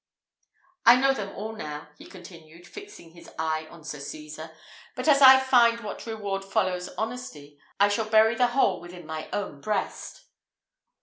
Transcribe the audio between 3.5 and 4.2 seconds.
on Sir